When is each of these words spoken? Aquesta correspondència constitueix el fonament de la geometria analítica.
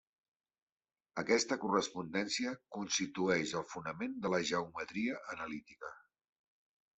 Aquesta 1.21 1.57
correspondència 1.65 2.53
constitueix 2.77 3.53
el 3.61 3.67
fonament 3.75 4.17
de 4.25 4.33
la 4.37 4.41
geometria 4.53 5.21
analítica. 5.37 5.93